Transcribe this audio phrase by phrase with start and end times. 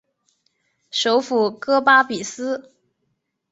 [0.89, 2.73] 首府戈巴比斯。